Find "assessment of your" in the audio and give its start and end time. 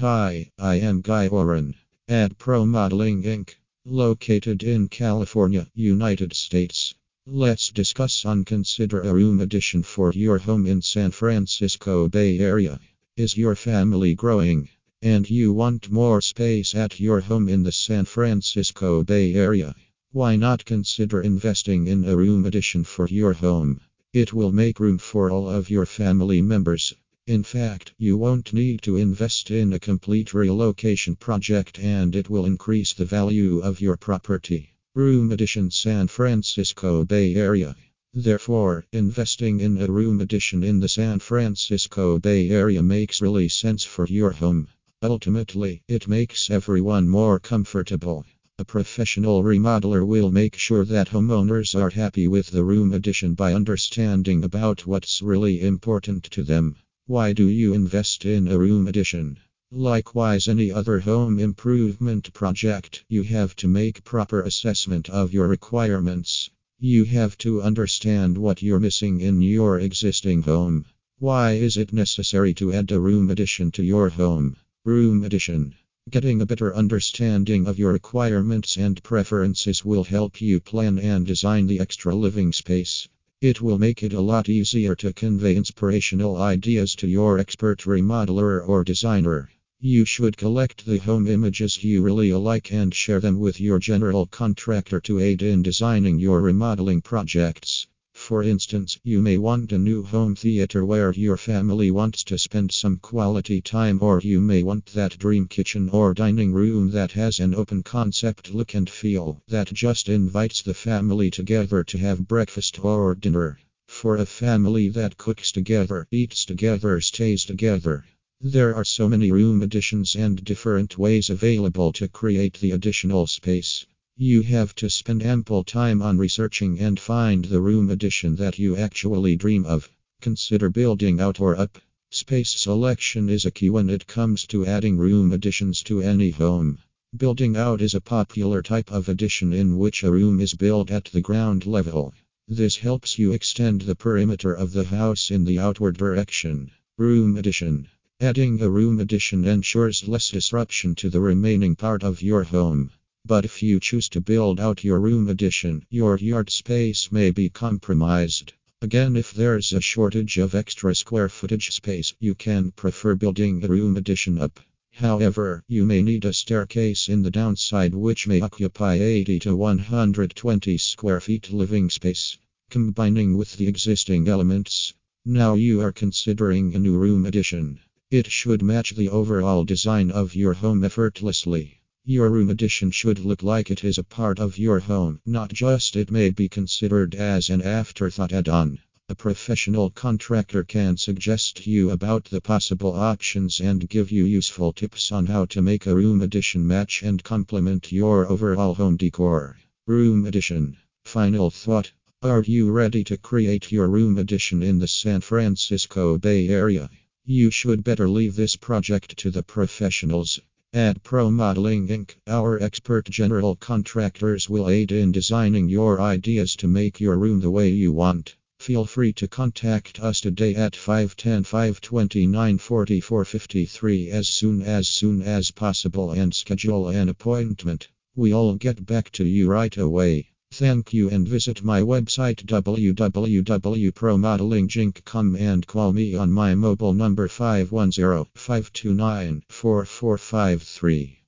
64.42-65.48